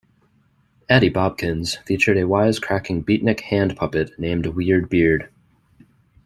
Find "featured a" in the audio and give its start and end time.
1.83-2.27